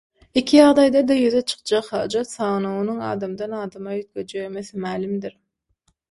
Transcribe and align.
Iki 0.39 0.55
ýagdaýda-da 0.59 1.17
ýüze 1.23 1.41
çykjak 1.51 1.89
hajat 1.95 2.29
sanawynyň 2.31 3.03
adamdan 3.09 3.53
adama 3.57 3.93
üýtgejegi 3.99 4.47
mese-mälimdir. 4.55 5.37